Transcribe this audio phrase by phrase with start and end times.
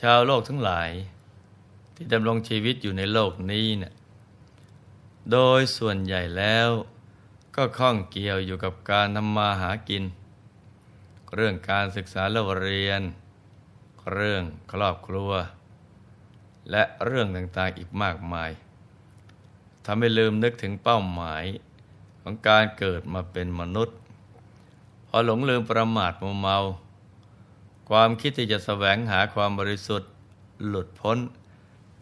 [0.00, 0.90] ชาวโลกทั้งหลาย
[1.94, 3.92] ที่ดำรงชีวิตอยู่ในโลกนี้เนี่ย
[5.32, 6.68] โดยส่วนใหญ่แล้ว
[7.56, 10.04] ก็ข้องเกี่ยวอยู่กับการทำมาหากิน
[11.34, 13.02] เรื่องการศึกษาเล่าเรียน
[14.12, 15.30] เรื่องครอบครัว
[16.70, 18.50] และเรื่องต่างๆอีกมากมาย
[19.86, 21.44] ทำให้ลืมนึกถึงเป้าหมาย
[22.22, 23.96] ของการเกิดมาเป็นมนุษย์
[25.08, 26.58] พอหลงลืมประมาทมัวเมา
[27.88, 30.10] ความคิดที่จะแสวงหาความบริสุทธิ์
[30.66, 31.18] หลุดพ้น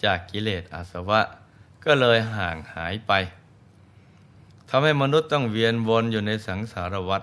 [0.04, 1.20] จากกิเลสอาสวะ
[1.84, 3.12] ก็เลยห่างหายไป
[4.68, 7.22] ทำให้มนุษย์ต้องเวียนวนอยู่ในสังสารวัฏ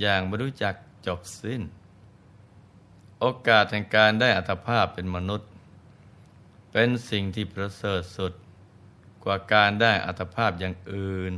[0.00, 0.74] อย่างไม่รู้จัก
[1.06, 1.62] จบสิ้น
[3.20, 5.48] โอกาสแห่งการได้อัตภาพเป็นมนุษย์
[6.72, 8.32] เป็นสิ่งที่ประเสริฐสุด
[9.24, 11.34] กว่าการได้อัตภาพอย่างอื่น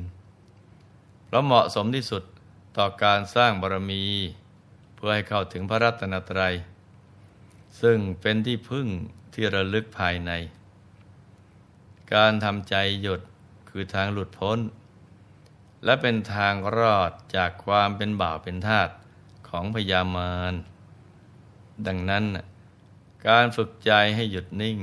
[1.24, 2.22] เพราะเหมาะสมที่สุด
[2.76, 4.04] ต่อการสร้างบารมี
[5.06, 6.54] พื่อให้เข้าถึงพระรัตนตรัย
[7.82, 8.86] ซึ่งเป็นที่พึ่ง
[9.34, 10.32] ที่ระลึกภายใน
[12.14, 13.20] การทำใจหยุด
[13.68, 14.58] คือทางหลุดพ้น
[15.84, 18.88] และเป็นทางรอดจากความเป็นบ่าวเป็นทาส
[19.48, 20.54] ของพยามาร
[21.86, 22.24] ดังนั้น
[23.28, 24.78] การฝึกใจให้หยุดนิ่ง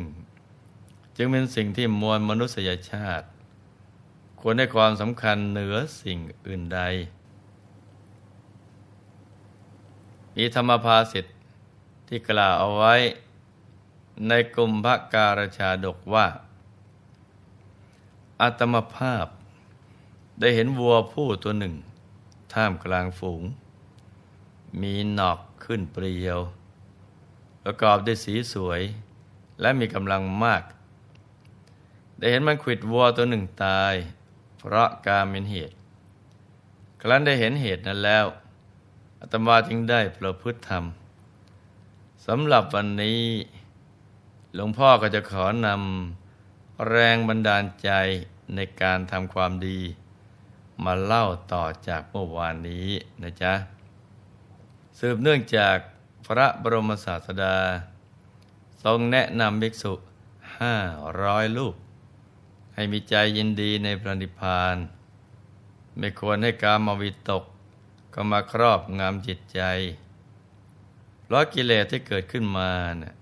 [1.17, 3.27] จึงเป็นสิ่งที่มวลมนุษยชาติ
[4.39, 6.81] ควรให้ความสำคัญเหนือสิ่งอื่นใด
[10.35, 11.35] มีธรรมภาสิทธิ์
[12.07, 12.95] ที่กล่าวเอาไว้
[14.27, 16.27] ในกลุ่มพระการชาดกว่า
[18.41, 19.27] อาตมภาพ
[20.39, 21.75] ได้เห็นวัวผู้ตัวหนึ่ง
[22.53, 23.41] ท่ามกลางฝูง
[24.81, 26.39] มีหนอกขึ้นเปรียว
[27.63, 28.81] ประกอบด้วยสีสวย
[29.61, 30.63] และมีกำลังมาก
[32.17, 33.93] ได้เห็นมันขิดวัวตัวหนึ่งตาย
[34.57, 35.75] เพราะการเป็นเหตุ
[37.01, 38.25] ครั้นได้เห็นเหตุนั้นแล้ว
[39.23, 40.83] อาตมาจึงได้ประพฤติธรรม
[42.25, 43.21] สำหรับวันนี้
[44.55, 47.91] หลวงพ่อก็จะขอนำแรงบันดาลใจ
[48.55, 49.79] ในการทำความดี
[50.83, 52.87] มาเล่าต่อจากเมื่อวานนี้
[53.21, 53.53] นะจ๊ะ
[54.99, 55.77] สืบเนื่องจาก
[56.27, 57.57] พระบรมศาสดา
[58.83, 59.93] ทรงแนะนำภิกษุ
[60.59, 60.75] ห้า
[61.23, 61.75] ร้อยลูก
[62.75, 64.75] ให้มีใจยินดีในพระนิพพาน
[65.97, 67.43] ไม่ควรให้การมาวิตก
[68.13, 69.61] ก็มาครอบงำจิตใจ
[71.23, 73.15] เพราะกิเลสที่เกิดขึ้นมาน่ย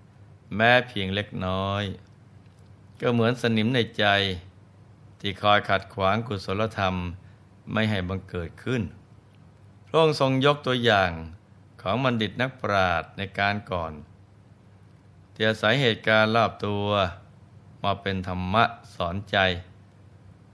[0.55, 1.83] แม้เพียงเล็กน้อย
[3.01, 4.05] ก็เหมือนสนิมในใจ
[5.19, 6.95] ที่คอยขัดขวางกุศลธรรม
[7.73, 8.81] ไม่ให้บังเกิดขึ้น
[9.87, 11.11] พระองค์ทรงยกตัวอย่าง
[11.81, 13.93] ของบัณฑิตนักปราชญ์ในการก่อน
[15.33, 16.85] ที่อาศัยเหตุการณ์รอบตัว
[17.83, 18.63] มาเป็นธรรมะ
[18.95, 19.37] สอนใจ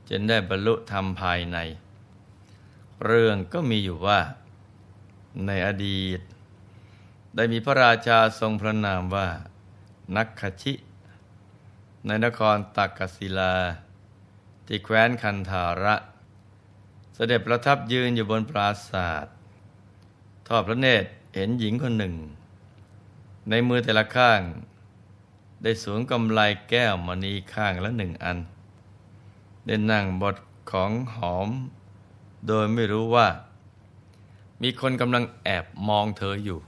[0.09, 1.57] จนได้บรรลุธรรมภายใน
[3.03, 4.19] เรื่องก็มีอยู่ว่า
[5.45, 6.19] ในอดีต
[7.35, 9.27] ได้มีพระราชาทรงพระนามว่า
[10.15, 10.73] นักขชิ
[12.05, 13.55] ในนครตักกศิลา
[14.67, 15.95] ที่แคว้นคันธาระ
[17.13, 19.33] เสด็จประทับยืนอยู่บนปราศาสตร์
[20.47, 22.15] ทอดพระเนตรเห็นหญิงคนหนึ่ง
[23.49, 24.41] ในมือแต่ละข้าง
[25.63, 26.39] ได้สวมกำไล
[26.69, 28.37] แก้วมณีข้างละหนึ่งอัน
[29.65, 30.37] ได้นั่งบท
[30.71, 31.49] ของหอม
[32.47, 33.27] โดยไม่รู้ว่า
[34.61, 36.59] มีคนกำลังแอบมองเธออยู่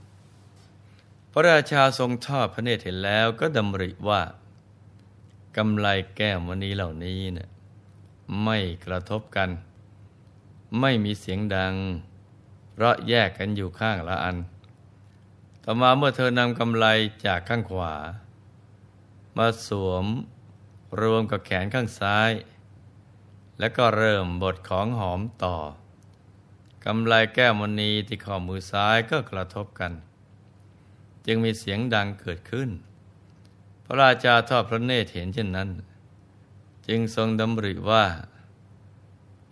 [1.32, 4.20] พระราชาทรงทอดพระเนตรเห็นแล้วก็ดำริว่า
[5.56, 5.86] กำไล
[6.16, 7.48] แก้วมณีเหล่านี้เนะี่ย
[8.42, 9.50] ไม่กระทบกัน
[10.80, 11.74] ไม่มีเสียงดัง
[12.72, 14.36] เพราะแยกกันอยู่ข้างละอัน
[15.64, 16.86] ต่อมาเมื่อเธอนำกำไล
[17.26, 17.94] จากข้างขวา
[19.36, 20.06] มาสวม
[21.00, 22.30] รวมกับแขนข้างซ้าย
[23.58, 25.56] แล้วก็เริ่มบทของหอมต่อ
[26.84, 29.92] กำไลแก้วมณีที่ข้อมือซ้ายก็กระทบกัน
[31.26, 32.70] จึงมีเสียงดังเกิดขึ้น
[33.84, 35.68] พระราชาทอดพระเนตรเห็นเช่นนั้น
[36.88, 38.04] จึงทรงดำริว่า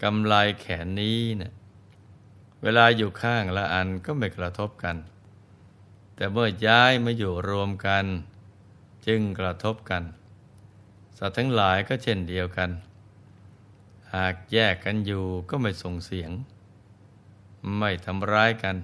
[0.02, 1.52] กำไลแขนนี้เนะี่ย
[2.62, 4.96] เวลาอยู่ข้างละอันก็ไม่กระทบกัน
[6.16, 8.04] แต่เมื่อย้ายมาอยู่รวมกัน
[9.06, 10.02] จึงกระทบกัน
[11.18, 12.70] สัตว์ทั้งหลายก็เช่นเดียวกัน
[14.16, 16.30] หากแยกกันอยู่ก็ไม่ส่งเสียง
[17.78, 18.76] ไม่ทำร้ายกัน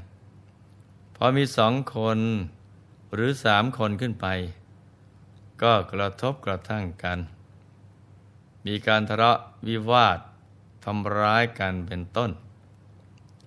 [1.17, 2.19] พอมีสองคน
[3.15, 4.27] หรือสามคนขึ้นไป
[5.63, 7.19] ก็กระทบกระทั่งกัน
[8.67, 9.39] มีการทะเลาะ
[9.69, 10.19] วิวาท
[10.85, 12.31] ทำร้ายกันเป็นต้น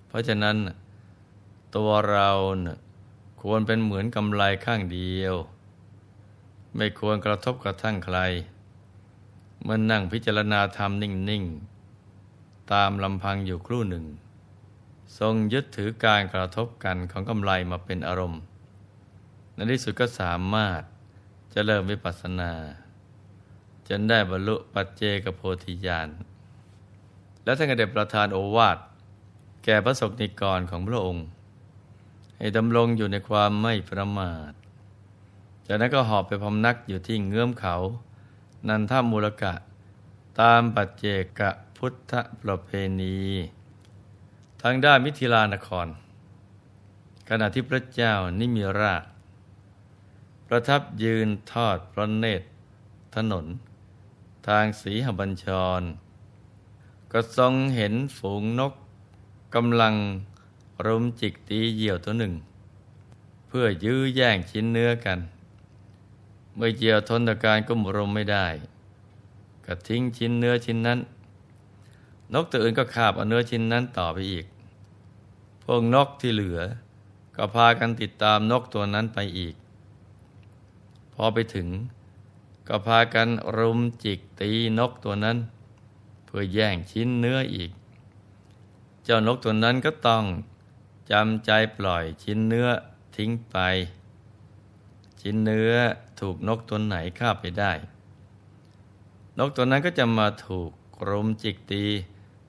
[0.06, 0.56] เพราะฉะนั้น
[1.76, 2.30] ตัวเรา
[3.42, 5.34] ควรเป็นเหมือนกำไลข้างเดียว
[6.76, 8.18] ไม่ควรกระทบกระทั่งใคร
[9.62, 11.75] เมื่อนั่งพิจารณาธรรมนิ่งๆ
[12.72, 14.04] ตามลำพังอยู่ครู่หนึ่ง
[15.18, 18.42] ทรงยึดถือการกระทบกันของกำไลมาเป็นอารมณ์
[19.54, 20.80] ในที่สุดก็สามารถ
[21.52, 22.52] จะเริ่มวิปัสสนา
[23.88, 26.08] จนได้บรรลุปัจเจกโพธิญาณ
[27.44, 28.78] และท่านก็ได้ประทานโอวาท
[29.64, 31.26] แก่พระสกนิกรของพระองค์
[32.38, 34.52] ให้ดำรงอยู่ในความไม่ประมาท
[35.66, 37.76] จากนั้นก็หอบไปพำนักอยู่ที่เงื้อมเขา
[38.68, 39.54] นันทมูลกะ
[40.40, 41.06] ตามปัจเจ
[41.40, 41.42] ก
[41.76, 42.12] พุทธ
[42.42, 42.70] ประเพ
[43.00, 43.18] ณี
[44.62, 45.86] ทางด้านมิถิลานคร
[47.28, 49.04] ขณะที่พระเจ้านิมิราช
[50.46, 52.46] ประทับยืนทอดพระเนตร
[53.14, 53.46] ถนน
[54.48, 55.46] ทางสีหบัญช
[55.80, 55.82] ร
[57.12, 58.72] ก็ทรงเห็นฝูงนก
[59.54, 59.94] กำลัง
[60.86, 62.34] รุมจิกตีเหยี่ยวตัวหนึ่ง
[63.46, 65.18] เพื่อยื้อแย่งชิ้นเนื้อกัน
[66.54, 68.46] เมื่อเหยี่ยวทนต่อการกุมรมไม่ได้
[69.64, 70.98] ก็ทิ้งชิ้นเนื้อชิ้นนั้น
[72.34, 74.46] นกตัวอื่นก็คาบเอาเนื้อชิ้นนั้นต่อไปอีก
[75.64, 76.60] พวกนกที่เหลือ
[77.36, 79.54] ก็พากันติดตามนกตัวนั้นไปอีก
[81.14, 81.68] พอไปถึง
[82.68, 85.36] ก็พากันรุมจิกตีนกตัวนั้น
[86.24, 87.70] เพื่อแย่งชิ้นเนื้ออีก
[89.04, 90.24] เจ้านกตัวนั้นก็ต้อง
[91.10, 92.68] จำใจปล่อยชิ้นเนื้อ
[93.16, 93.56] ทิ้งไป
[95.20, 95.72] ชิ้นเนื้อ
[96.20, 97.72] ถูกนกตัวไหนฆ่าไปได้
[99.38, 100.70] นกตัวนั้นก็จะมาถูก
[101.08, 101.84] รุมจิกตี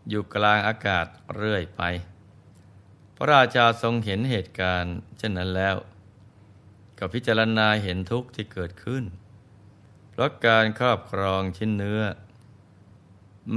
[0.10, 1.06] อยู่กลางอากาศ
[1.36, 1.82] เรื่อยไป
[3.16, 5.76] พระราชาทรงเห็นเหตุการณ์ เช่นนั้นแล้ว
[6.98, 9.04] ก็พิจารณาเห็นทุกข์ที่เกิดขึ้น
[10.12, 12.02] เพราะการครอบครองชิ้นเนื้อ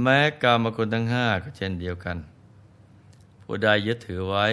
[0.01, 2.17] แม้กามคุณทั้งห้าก็เช่นเดียวกัน
[3.41, 4.47] ผู้ใดยึดถือไว้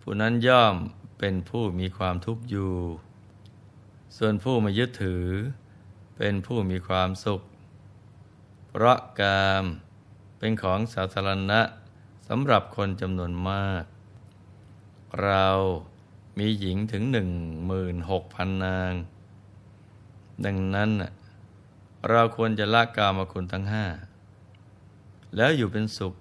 [0.00, 0.74] ผู้นั้นย่อม
[1.18, 2.74] เป็นผู้มีความทุกข์อยู่
[4.16, 5.26] ส่วนผู้ไม่ยึดถือ
[6.16, 7.42] เป็นผู้มีความสุข
[8.68, 9.64] เพราะกาม
[10.38, 11.60] เป็นของสาธารณะ
[12.28, 13.84] สำหรับคนจำนวนมาก
[15.24, 15.48] เรา
[16.38, 17.28] มีหญิงถึงหนึ่ง
[17.66, 18.92] หมื่นหกพันนาง
[20.44, 20.90] ดังนั้น
[22.10, 23.86] เราควรจะละกามคุณทั้งห้า
[25.36, 26.14] แล้วอยู่เป็นสุข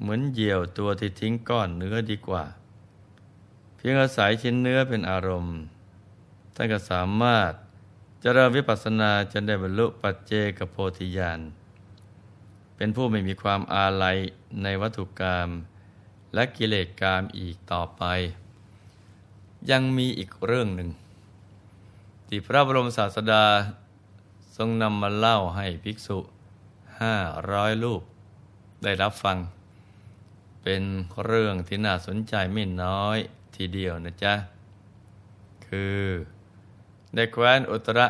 [0.00, 2.44] เหมือนเหยี่ยวตัวที่ทิ้งก้อนเนื้อดีกว่า
[3.76, 5.58] เพียงอาศัยชิ้นเนื้อเป็นอารมณ์
[6.54, 7.52] ท่านก็สามารถ
[8.22, 11.40] จเริญวิปัสสนาจนได้บรรลุปัจเจกโพธิญาณ
[12.82, 14.16] เป็นผู้ไม่มีความอาลัย
[14.62, 15.48] ในวัตถุกรรม
[16.34, 18.02] และกิเลสกรรมอีกต่อไป
[19.70, 20.90] ยังมีอีกเรื่องหนึ่ง
[22.28, 23.44] ที่พระบรมศาสดา
[24.56, 26.18] ทรงนำมาเล่าให้ภิกษุ
[27.00, 27.16] ห้า
[27.52, 28.02] ร้อยรูป
[28.82, 29.38] ได้รับฟัง
[30.62, 30.82] เป็น
[31.24, 33.18] เรื่องที่น่าสนใจไม่น้อย
[33.56, 34.34] ทีเดียวนะจ๊ะ
[35.66, 36.04] คือ
[37.14, 38.00] ในแคว้นอุตร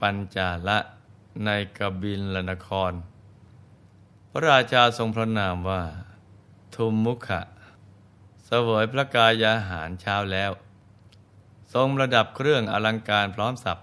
[0.00, 0.78] ปัญจาละ
[1.44, 2.94] ในกบิลนคร
[4.34, 5.82] พระราชาทรงพระนามว่า
[6.74, 7.40] ทุมมุขะ
[8.44, 10.52] เสวยพระกายาหารเช้าแล้ว
[11.74, 13.78] ทรงระดับเครื่องอลังการพร้อมสับ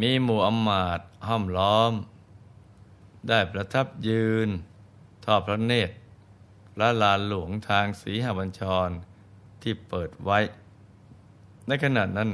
[0.00, 1.92] มีหมู่อมาตห้อมล้อม
[3.28, 4.48] ได้ประทับยืน
[5.24, 5.94] ทอดพระเนตร
[6.78, 8.88] และลานหลวงทางสีหบัญชร
[9.62, 10.38] ที่เปิดไว้
[11.66, 12.30] ในขณะนั้น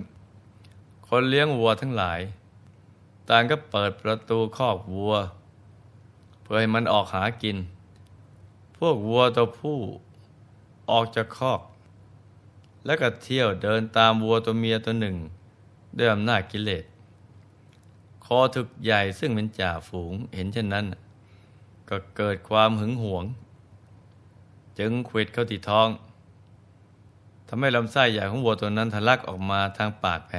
[1.08, 2.20] คนเลี้ยงวัวทั้งหลาย
[3.28, 5.14] ต่างก็เปิดประตูคอกวัว
[6.44, 7.56] เพื่อให้มันออกหากิน
[8.76, 9.78] พวกวัวตัวผู้
[10.90, 11.60] ออกจากคอก
[12.84, 15.16] แล้วก็เที่ยวเดินตามวัวตัวเมียตัวหนึ่ง
[15.96, 16.84] ด้วยอำนาจกิเลส
[18.24, 20.84] คอถึกใหญ่ซึ่งเป็นจ่าฝูงเห็นเช่นนั้น
[21.88, 23.24] ก็เกิดความหึงหวง
[24.78, 25.88] จึงขวิดเข้าที่ท้อง
[27.48, 30.38] ทำให้ลำไส้ใหญ่ของวัวตัวนั้นทะลักออกมาทางปากแผล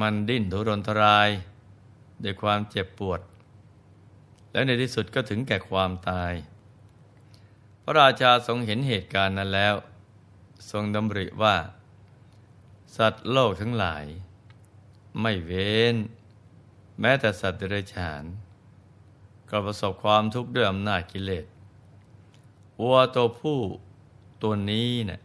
[0.00, 1.28] มันดิ้นทุรนทราย
[2.22, 3.20] ด้วยความเจ็บปวด
[4.54, 6.32] และในที่สุดก็ถึงแก่ความตาย
[7.82, 9.74] พระราชาทรงเห็นเหตุการณ์นั้นแล้ว
[10.70, 11.56] ทรงดำริว่า
[12.96, 14.04] สัตว์โลกทั้งหลาย
[15.20, 15.96] ไม่เว้น
[17.00, 18.24] แม้แต่สัตว์เดรัจฉาน
[19.50, 21.46] ก็ประสบความทุกข์ด้วยอำนาจกิเลส
[22.80, 23.60] วัวตัวผู้
[24.42, 25.20] ตัวนี้เนะี่ย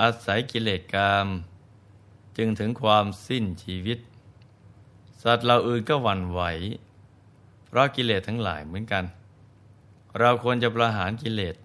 [0.00, 1.26] อาศัยกิเลสกรรม
[2.36, 3.98] จึงถึงความสิ้นชีวิต
[5.22, 6.40] สัตว์เราอื่นก็หวั่นไหว
[7.68, 9.04] เพราะกิเลสทั้งหลายเหมือนกัน
[10.18, 11.56] เราควรจะประหารกิเลส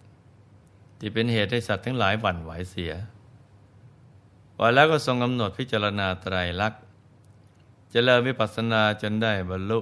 [0.99, 2.93] ที่เป็นเหตุให้สัตว์ทั้งหลายหวั่นไหวเสีย
[4.59, 6.81] ว่าแล้วก็ทรงกำหนดพิจารณาไตรลักษณ์
[7.93, 9.79] จะเริญวิปัสสนาจนได้บรรลุ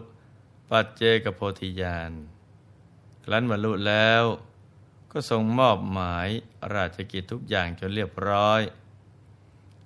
[0.70, 2.12] ปัจเจกโพธิญาณ
[3.24, 4.24] ครั้นบรรลุแล้ว
[5.12, 6.28] ก็ทรงมอบหมาย
[6.74, 8.62] ราชกิจทุกอย่างจนเรียบร้อย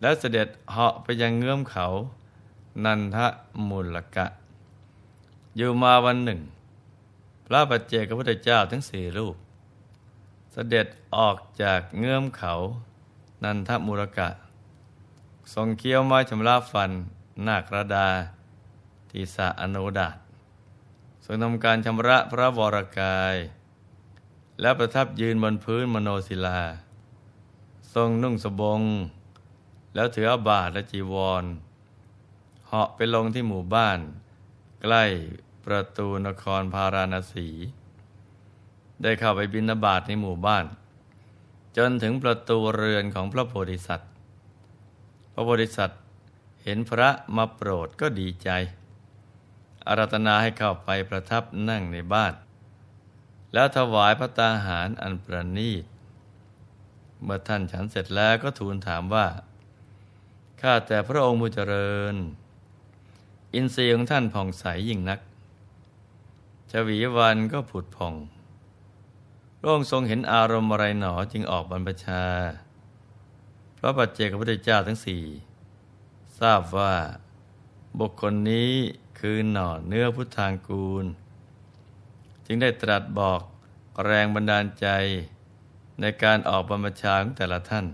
[0.01, 1.87] และเสด็จเหาะไปยังเงื้อมเขา
[2.83, 3.17] นันท
[3.69, 4.25] มุลกะ
[5.57, 6.39] อยู่มาวันหนึ่ง
[7.45, 9.35] พระปัจเจกพุทธเจ้าทั้งสี่รูป
[10.51, 12.53] เสด็จออกจากเงื้อมเขา
[13.43, 14.29] นันทมุลกะ
[15.53, 16.91] ทรงเคี้ยวไม้ชำระฟัน
[17.47, 18.07] นาคระดา
[19.09, 20.17] ทีสะอนุดาต
[21.25, 23.35] ทรงทำการชำระพระวรกาย
[24.61, 26.61] และประทับยืนบนพื้นมโนศิลา
[27.93, 28.81] ทรงนุ่งสบง
[29.95, 31.43] แล้วถือบาทและจีวร
[32.67, 33.99] เหาะไปลงที่หมู่บ้าน
[34.81, 35.03] ใกล้
[35.65, 37.47] ประตูนครพาราณสี
[39.01, 40.65] ได้เข้าไปบินาบาตในหมู่บ้าน
[41.77, 44.11] จนถึงประตูเรือนของพระโพธิสัตว์
[45.33, 46.01] พระโพธิสัตว์
[46.63, 48.49] เห็นพระมาโปรดก็ดีใจ
[49.87, 52.33] อารัตนาให้เข้าไปประทับนั่งในบ้าน
[53.53, 55.85] แล้วถวายพระตาหารอันประณีต
[57.23, 59.27] เมื่อท่านฉันเสร็จแล้วก็ทูลถามว่า
[60.61, 62.15] ข้าแต่พระองค์ผู้เจริญ
[63.53, 65.19] อินทรีย์ของท่านผ่องใสยิ่งนัก
[66.71, 68.15] ชวีวันก็ผุดผ่อง
[69.57, 72.23] พระองค์ทรงเห็นอารมณ์อะไรหนอจึงออกบรรพชา
[73.77, 75.23] พระปัจเจกพระพุทธเจ้าทั้งสี่
[76.39, 76.93] ทราบว่า
[77.99, 78.71] บุคคลนี้
[79.19, 81.05] คือหน่อเนื้อพุทธางกูล
[82.45, 83.41] จึงได้ตรัสบอก
[84.05, 84.87] แรงบันดาลใจ
[86.01, 87.85] ในการออกบรรพชาของแต่ละท่าน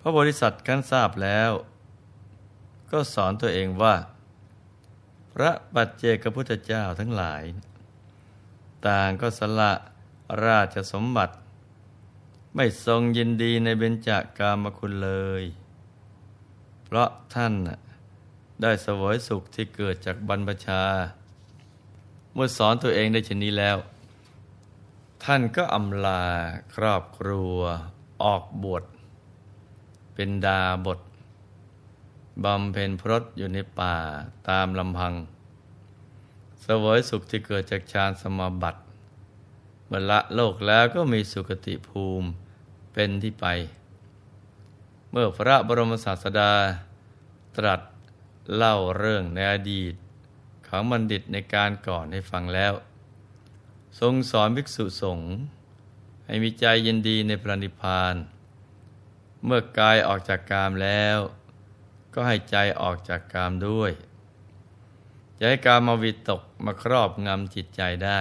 [0.00, 1.50] พระบริษัทขั้นทราบแล้ว
[2.90, 3.94] ก็สอนตัวเองว่า
[5.38, 7.44] พระปัจเจกพุทธเจ้าทั้งหลาย
[8.86, 9.72] ต่างก็สละ
[10.44, 11.34] ราชสมบัติ
[12.54, 15.44] ไม่ทรงยินดีในเบญจากามคุณเลย
[16.84, 17.54] เพราะท่าน
[18.62, 20.82] ได้สวยสุขที่เกิดจากบรรพชา
[22.32, 23.76] เมื่อสอนตัวเองได้เช่นนี้แล้ว
[25.24, 26.24] ท่านก็อำลา
[26.74, 27.58] ครอบครัว
[28.22, 28.84] ออกบวช
[30.14, 31.00] เป็นดาบท
[32.44, 33.96] บำเพ็ญพรตอยู่ในป่า
[34.48, 35.14] ตามลำพัง
[36.64, 38.80] สวยสุขที่เกิดจากฌานสมาบัติ
[39.86, 42.28] เมื่อละโลกแล้วก็มีสุคติภูมิ
[42.92, 43.46] เป็นที่ไป
[45.10, 46.52] เมื่อพระบรมศาสดา
[47.56, 47.80] ตรัส
[48.54, 49.94] เล่าเรื่องในอดีต
[50.66, 52.72] ของบัณฑิตในการก่อนให้ฟังแล้ว
[54.00, 55.30] ทรงสอนภิกษุสงฆ์
[56.26, 58.14] ให้มีใจยินดีในพระนิพพาน
[59.44, 61.18] เมื่อกายออกจากกามแล้ว
[62.18, 63.92] ก็ให้ใจออกจากกามด้วย
[65.36, 68.20] อย่าให้กามมาวิตกมาครอบงำจิตใจได้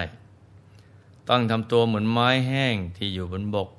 [1.29, 3.69] ต้องทำตัวเหมือนไม้แห้งที่อยู่บนบก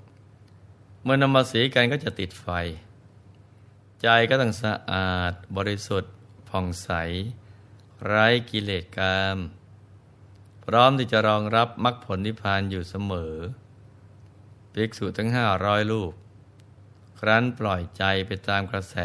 [1.03, 2.47] เมื่อนำมาสีกันก็จะติดไฟ
[4.03, 6.13] ใจก็ต้องสะอาดบริสุทธิ์
[6.49, 6.91] ผ่องใส
[8.05, 9.39] ไร้กิเลสกาม
[10.65, 13.35] พร้อมที่จะรองรับมรรคผลนิพพานอยู่เสมอ
[14.73, 16.13] ภิกษุทั้งห้าร้อยลูก
[17.19, 18.97] ครั้นปล่อยใจไปตามกระแส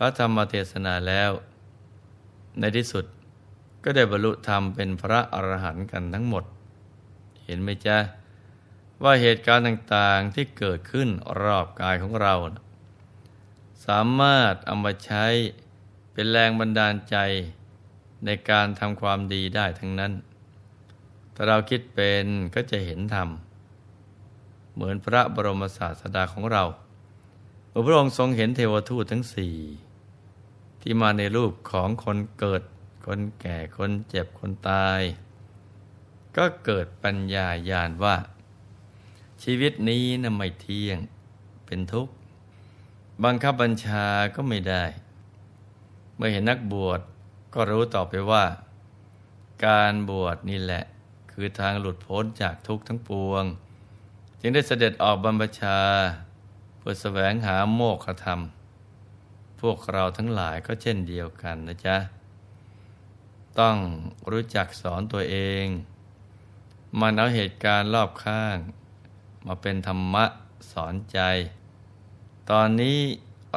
[0.00, 1.30] พระธรรมเทศนาแล้ว
[2.58, 3.04] ในที่สุด
[3.84, 6.44] ก็ได้บรรลุธรรมเป็นพระอรหันต์กันทั้งหมด
[7.44, 7.98] เห็นไหมจ๊ะ
[9.02, 11.08] ว่าเหตุการณ์ต่างๆที่เกิดขึ้น
[11.42, 12.34] รอบกายของเรา
[13.86, 15.24] สามารถเอามาใช้
[16.12, 17.16] เป็นแรงบันดาลใจ
[18.24, 20.12] ในการทำความดีได้ทั้งนั้น
[21.34, 22.24] ถ้าเราคิดเป็น
[22.54, 23.28] ก็จะเห็นธรรม
[24.74, 26.64] เหมือนพระบรมศาสดาของเรา
[27.86, 29.54] พระองค์ทรงเห็นเทวทูตทั้งสี่
[30.80, 32.62] ที่มาในรูปของคนเกิด
[33.06, 35.00] คนแก่ คนเจ็บ คนตาย
[36.36, 38.16] ก็เกิดปัญญาญาณว่า
[39.42, 40.98] ชีวิตนี้นะไม่เที่ยง
[41.66, 42.12] เป็นทุกข์
[43.24, 44.84] บังคับบัญชาก็ไม่ได้
[46.16, 47.00] เมื่อเห็นนักบวช
[47.54, 48.44] ก็รู้ต่อไปว่า
[49.66, 50.84] การบวชนี่แหละ
[51.32, 53.44] คือทางหลุดพ้นจากทุกข์ทั้งปวง
[54.40, 55.78] จึงได้เสด็จออกบรรพชา
[56.78, 58.40] เพื่อแสวงหาโมกขธรรม
[59.60, 61.96] พวกเราทั้งหลายก็เช่นเดียวกันนะจ๊ะ
[63.60, 63.76] ต้อง
[64.30, 65.66] รู้จักสอนตัวเอง
[67.00, 68.56] มันเอาเหตุการณ์รอบข้าง
[69.46, 70.24] มาเป็นธรรมะ
[70.72, 71.20] สอนใจ
[72.50, 72.98] ตอนนี้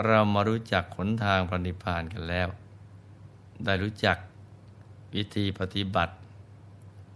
[0.05, 2.48] เรามารู้จักขนทางปฏิพานกันแล้ว
[3.63, 4.17] ได้รู้จัก
[5.15, 6.13] วิธีปฏิบัติ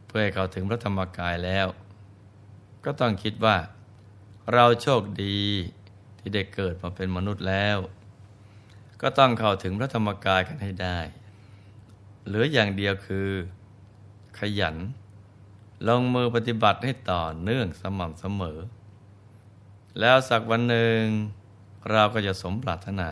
[0.06, 1.68] เพื่อให้เขาถึงพระธรรมกายแล้ว
[2.86, 3.58] ก็ต้องคิดว่า
[4.54, 5.40] เราโชคดี
[6.20, 7.78] ที่ได้เกิดมาเป็นมนุษย์แล้ว
[9.02, 11.00] ก็ต้องเข้าถึงพระธรรมกายกันให้ได้
[12.26, 13.30] เหลืออย่างเดียวคือ
[14.40, 14.76] ขยัน
[15.88, 18.60] ลงมือปฏิบัติให้ต่อเนื่องสม่ำเสมอ
[20.00, 21.02] แล้วสักวันหนึ่ง
[21.92, 23.12] เราก็จะสมปรารถนา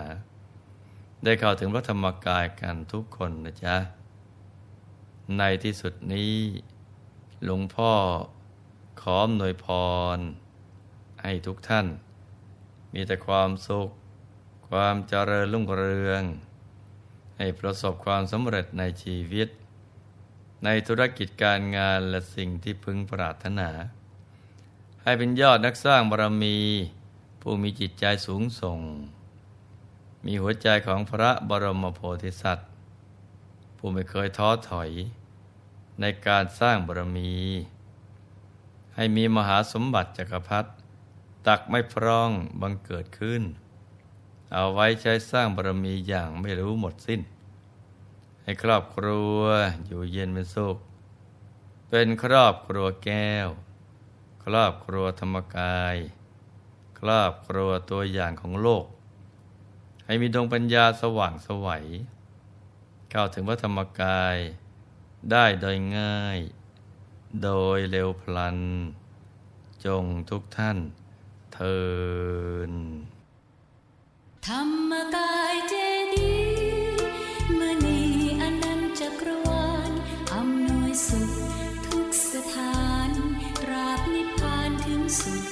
[1.24, 3.76] ได้เข้าถึงพระธรรมกายกันทุกคนนะจ๊ะ
[5.38, 6.36] ในที่สุดนี้
[7.44, 7.92] หลวงพ่อ
[9.02, 9.66] ขออำนวยพ
[10.16, 10.18] ร
[11.24, 11.88] ให้ทุกท่าน
[12.94, 13.90] มีแต่ความสุข
[14.78, 16.24] ความเจริญรุ่งเรือง
[17.38, 19.48] ให้ประสบความสำเร็จในชีวิต
[20.64, 23.70] ในธุรกิจการงานและสิ่งที่พึงปรารถนา
[25.04, 26.58] ให้เป็นยอดนักสร้างบารมี
[27.42, 28.80] ผู้มีจิตใจสูงส่ง
[30.26, 32.70] มีหัวใจของพระบรมโพธิสัตว์
[33.78, 34.90] ผู้ไม่เคยท้อถอย
[36.02, 37.34] ในการสร้างบารมี
[38.96, 40.70] ให้มีมหาสมบัติจักรพรรดิ
[41.48, 43.44] ตักไม่พร่องบังเกิดขึ้น
[44.54, 47.22] เอาไว้ใช้สร้างบารมีอย่างไม่รู้หมดสิ้น
[48.44, 49.40] ให้ครอบครัว
[49.86, 50.78] อยู่เย็นเป็นสุข
[51.90, 53.50] เป็นครอบครัวแก้ว
[54.46, 55.96] ครอบครัวธรรมกาย
[57.00, 58.86] ครอบครัวตัวอย่างของโลก
[60.06, 61.86] ให้มีดวงปัญญาสว่างสวัย
[63.12, 64.38] เข้าถึงพระธรรมกาย
[65.32, 66.40] ได้โดยง่าย
[67.44, 68.58] โดยเร็วพลัน
[69.86, 70.78] จงทุกท่าน
[71.54, 71.80] เทิ
[72.72, 72.74] น
[74.48, 75.74] ธรรมกายเจ
[76.14, 76.34] ดี
[77.60, 78.02] มณี
[78.42, 79.92] อนันจักรวาล
[80.34, 81.32] อำนวยสุข
[81.88, 83.10] ทุกสถาน
[83.62, 85.43] ตราบนิพพานถึงสุด